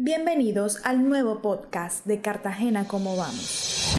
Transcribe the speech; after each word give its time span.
Bienvenidos 0.00 0.78
al 0.84 1.08
nuevo 1.08 1.42
podcast 1.42 2.06
de 2.06 2.20
Cartagena 2.20 2.86
Cómo 2.86 3.16
Vamos. 3.16 3.96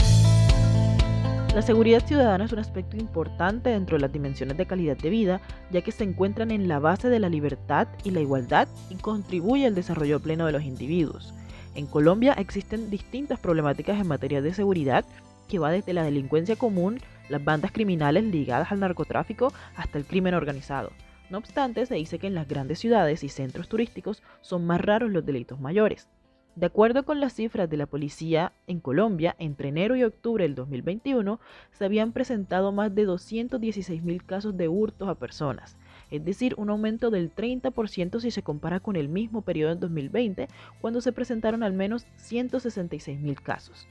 La 1.54 1.62
seguridad 1.62 2.08
ciudadana 2.08 2.46
es 2.46 2.54
un 2.54 2.60
aspecto 2.60 2.96
importante 2.96 3.72
dentro 3.72 3.98
de 3.98 4.04
las 4.04 4.14
dimensiones 4.14 4.56
de 4.56 4.66
calidad 4.66 4.96
de 4.96 5.10
vida, 5.10 5.42
ya 5.72 5.82
que 5.82 5.92
se 5.92 6.06
encuentran 6.06 6.52
en 6.52 6.70
la 6.70 6.80
base 6.80 7.10
de 7.10 7.20
la 7.20 7.28
libertad 7.28 7.90
y 8.06 8.12
la 8.12 8.22
igualdad 8.22 8.70
y 8.90 8.96
contribuye 8.96 9.66
al 9.66 9.76
desarrollo 9.76 10.22
pleno 10.22 10.46
de 10.46 10.54
los 10.54 10.64
individuos. 10.64 11.34
En 11.76 11.86
Colombia 11.86 12.32
existen 12.32 12.90
distintas 12.90 13.38
problemáticas 13.38 14.00
en 14.00 14.08
materia 14.08 14.42
de 14.42 14.54
seguridad 14.54 15.04
que 15.50 15.60
va 15.60 15.70
desde 15.70 15.92
la 15.92 16.04
delincuencia 16.04 16.56
común, 16.56 17.02
las 17.28 17.44
bandas 17.44 17.74
criminales 17.74 18.24
ligadas 18.24 18.72
al 18.72 18.80
narcotráfico, 18.80 19.52
hasta 19.76 19.98
el 19.98 20.06
crimen 20.06 20.34
organizado. 20.34 20.92
No 21.30 21.38
obstante, 21.38 21.86
se 21.86 21.96
dice 21.96 22.18
que 22.18 22.28
en 22.28 22.36
las 22.36 22.48
grandes 22.48 22.80
ciudades 22.80 23.24
y 23.24 23.30
centros 23.30 23.70
turísticos 23.70 24.24
son 24.42 24.66
más 24.66 24.82
raros 24.82 25.12
los 25.12 25.26
delitos 25.26 25.60
mayores. 25.60 26.10
De 26.56 26.66
acuerdo 26.66 27.06
con 27.06 27.22
las 27.22 27.34
cifras 27.34 27.70
de 27.70 27.78
la 27.78 27.86
policía 27.86 28.52
en 28.68 28.80
Colombia, 28.80 29.36
entre 29.40 29.70
enero 29.70 29.96
y 29.96 30.04
octubre 30.04 30.44
del 30.44 30.56
2021 30.56 31.40
se 31.72 31.86
habían 31.86 32.12
presentado 32.12 32.72
más 32.72 32.94
de 32.94 33.06
216 33.06 34.04
mil 34.04 34.26
casos 34.26 34.58
de 34.58 34.68
hurtos 34.68 35.08
a 35.08 35.16
personas, 35.16 35.78
es 36.10 36.26
decir, 36.26 36.56
un 36.58 36.70
aumento 36.70 37.12
del 37.12 37.34
30% 37.34 38.20
si 38.20 38.32
se 38.32 38.44
compara 38.44 38.80
con 38.80 38.96
el 38.96 39.08
mismo 39.08 39.44
periodo 39.44 39.72
en 39.72 39.80
2020, 39.80 40.48
cuando 40.82 41.00
se 41.00 41.14
presentaron 41.14 41.64
al 41.64 41.74
menos 41.74 42.08
166 42.18 43.20
mil 43.20 43.40
casos. 43.40 43.88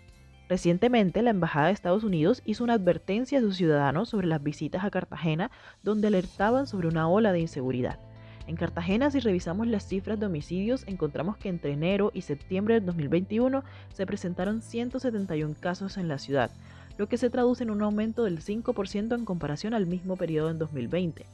Recientemente, 0.49 1.21
la 1.23 1.31
Embajada 1.31 1.67
de 1.67 1.73
Estados 1.73 2.05
Unidos 2.05 2.41
hizo 2.47 2.65
una 2.65 2.73
advertencia 2.75 3.39
a 3.39 3.43
sus 3.43 3.57
ciudadanos 3.57 4.09
sobre 4.09 4.27
las 4.27 4.43
visitas 4.43 4.83
a 4.83 4.91
Cartagena, 4.91 5.51
donde 5.83 6.09
alertaban 6.09 6.67
sobre 6.67 6.89
una 6.89 7.07
ola 7.09 7.33
de 7.33 7.41
inseguridad. 7.41 7.99
En 8.47 8.57
Cartagena, 8.57 9.11
si 9.11 9.21
revisamos 9.21 9.67
las 9.67 9.87
cifras 9.87 10.19
de 10.19 10.25
homicidios, 10.25 10.85
encontramos 10.87 11.37
que 11.37 11.51
entre 11.51 11.73
enero 11.73 12.11
y 12.15 12.23
septiembre 12.23 12.75
del 12.75 12.87
2021 12.87 13.63
se 13.93 14.07
presentaron 14.07 14.63
171 14.63 15.55
casos 15.61 15.99
en 15.99 16.09
la 16.09 16.17
ciudad, 16.17 16.51
lo 16.97 17.11
que 17.11 17.19
se 17.19 17.29
traduce 17.29 17.65
en 17.65 17.71
un 17.71 17.83
aumento 17.83 18.25
del 18.25 18.41
5% 18.41 19.15
en 19.15 19.27
comparación 19.27 19.75
al 19.75 19.87
mismo 19.87 20.17
periodo 20.17 20.49
en 20.49 20.59
2020. 20.59 21.27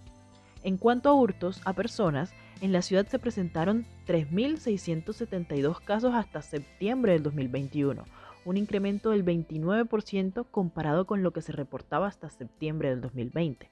En 0.64 0.76
cuanto 0.76 1.08
a 1.08 1.14
hurtos 1.14 1.60
a 1.64 1.72
personas, 1.72 2.32
en 2.60 2.72
la 2.72 2.82
ciudad 2.82 3.06
se 3.06 3.20
presentaron 3.20 3.86
3.672 4.08 5.80
casos 5.84 6.14
hasta 6.14 6.42
septiembre 6.42 7.12
del 7.12 7.22
2021, 7.22 8.04
un 8.44 8.56
incremento 8.56 9.10
del 9.10 9.24
29% 9.24 10.46
comparado 10.50 11.06
con 11.06 11.22
lo 11.22 11.32
que 11.32 11.42
se 11.42 11.52
reportaba 11.52 12.06
hasta 12.06 12.30
septiembre 12.30 12.90
del 12.90 13.00
2020. 13.00 13.70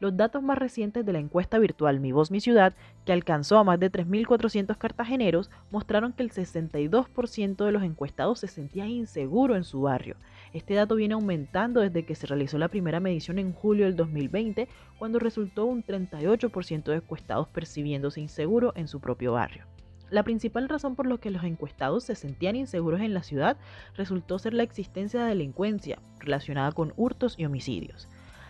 Los 0.00 0.16
datos 0.16 0.44
más 0.44 0.56
recientes 0.56 1.04
de 1.04 1.12
la 1.12 1.18
encuesta 1.18 1.58
virtual 1.58 1.98
Mi 1.98 2.12
Voz 2.12 2.30
Mi 2.30 2.40
Ciudad, 2.40 2.72
que 3.04 3.12
alcanzó 3.12 3.58
a 3.58 3.64
más 3.64 3.80
de 3.80 3.90
3.400 3.90 4.78
cartageneros, 4.78 5.50
mostraron 5.72 6.12
que 6.12 6.22
el 6.22 6.30
62% 6.30 7.64
de 7.64 7.72
los 7.72 7.82
encuestados 7.82 8.38
se 8.38 8.46
sentía 8.46 8.86
inseguro 8.86 9.56
en 9.56 9.64
su 9.64 9.80
barrio. 9.80 10.16
Este 10.52 10.74
dato 10.74 10.94
viene 10.94 11.14
aumentando 11.14 11.80
desde 11.80 12.06
que 12.06 12.14
se 12.14 12.28
realizó 12.28 12.58
la 12.58 12.68
primera 12.68 13.00
medición 13.00 13.40
en 13.40 13.52
julio 13.52 13.86
del 13.86 13.96
2020, 13.96 14.68
cuando 15.00 15.18
resultó 15.18 15.64
un 15.66 15.82
38% 15.82 16.84
de 16.84 16.96
encuestados 16.96 17.48
percibiéndose 17.48 18.20
inseguro 18.20 18.72
en 18.76 18.86
su 18.86 19.00
propio 19.00 19.32
barrio. 19.32 19.64
La 20.10 20.22
principal 20.22 20.68
razón 20.68 20.96
por 20.96 21.06
la 21.06 21.18
que 21.18 21.30
los 21.30 21.44
encuestados 21.44 22.04
se 22.04 22.14
sentían 22.14 22.56
inseguros 22.56 23.00
en 23.00 23.12
la 23.12 23.22
ciudad 23.22 23.58
resultó 23.94 24.38
ser 24.38 24.54
la 24.54 24.62
existencia 24.62 25.22
de 25.22 25.28
delincuencia 25.28 25.98
relacionada 26.18 26.72
con 26.72 26.94
hurtos 26.96 27.34
y 27.38 27.44
homicidios. 27.44 28.08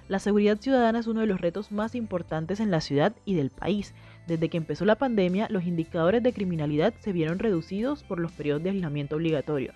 La 0.09 0.21
seguridad 0.21 0.59
ciudadana 0.59 1.01
es 1.01 1.07
uno 1.07 1.21
de 1.21 1.27
los 1.27 1.41
retos 1.41 1.73
más 1.73 1.95
importantes 1.95 2.61
en 2.61 2.71
la 2.71 2.81
ciudad 2.81 3.15
y 3.25 3.35
del 3.35 3.51
país. 3.51 3.93
Desde 4.27 4.49
que 4.49 4.57
empezó 4.57 4.85
la 4.85 4.97
pandemia, 4.97 5.49
los 5.51 5.65
indicadores 5.65 6.23
de 6.23 6.33
criminalidad 6.33 6.95
se 7.01 7.13
vieron 7.13 7.39
reducidos 7.39 8.05
por 8.05 8.21
los 8.21 8.33
periodos 8.33 8.63
de 8.63 8.71
aislamiento 8.71 9.17
obligatorio, 9.17 9.75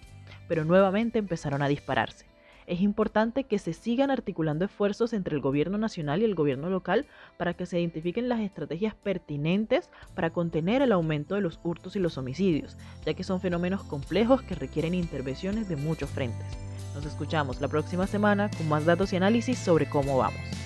pero 0.48 0.64
nuevamente 0.64 1.18
empezaron 1.18 1.62
a 1.62 1.68
dispararse 1.68 2.31
es 2.66 2.80
importante 2.80 3.44
que 3.44 3.58
se 3.58 3.72
sigan 3.72 4.10
articulando 4.10 4.64
esfuerzos 4.64 5.12
entre 5.12 5.34
el 5.34 5.42
gobierno 5.42 5.78
nacional 5.78 6.22
y 6.22 6.24
el 6.24 6.34
gobierno 6.34 6.70
local 6.70 7.06
para 7.36 7.54
que 7.54 7.66
se 7.66 7.80
identifiquen 7.80 8.28
las 8.28 8.40
estrategias 8.40 8.94
pertinentes 8.94 9.90
para 10.14 10.30
contener 10.30 10.82
el 10.82 10.92
aumento 10.92 11.34
de 11.34 11.40
los 11.40 11.60
hurtos 11.62 11.96
y 11.96 11.98
los 11.98 12.18
homicidios, 12.18 12.76
ya 13.04 13.14
que 13.14 13.24
son 13.24 13.40
fenómenos 13.40 13.82
complejos 13.84 14.42
que 14.42 14.54
requieren 14.54 14.94
intervenciones 14.94 15.68
de 15.68 15.76
muchos 15.76 16.10
frentes. 16.10 16.46
Nos 16.94 17.06
escuchamos 17.06 17.60
la 17.60 17.68
próxima 17.68 18.06
semana 18.06 18.50
con 18.56 18.68
más 18.68 18.84
datos 18.84 19.12
y 19.12 19.16
análisis 19.16 19.58
sobre 19.58 19.88
cómo 19.88 20.18
vamos. 20.18 20.61